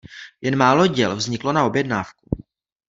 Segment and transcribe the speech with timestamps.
[0.41, 2.37] Jen málo jeho děl vzniklo na objednávku.